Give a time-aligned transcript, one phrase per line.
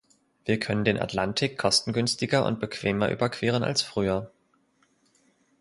[0.45, 4.31] Wir können den Atlantik kostengünstiger und bequemer überqueren als früher.